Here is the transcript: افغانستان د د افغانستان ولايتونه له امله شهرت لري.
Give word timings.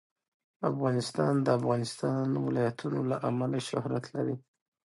افغانستان 0.71 1.33
د 1.41 1.43
د 1.45 1.47
افغانستان 1.59 2.25
ولايتونه 2.45 2.99
له 3.11 3.17
امله 3.29 3.59
شهرت 3.69 4.05
لري. 4.15 4.35